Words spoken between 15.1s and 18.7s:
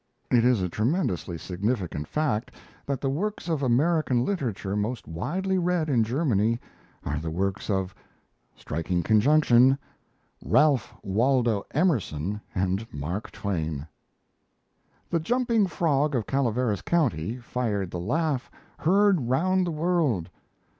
The 'Jumping Frog of Calaveras County' fired the laugh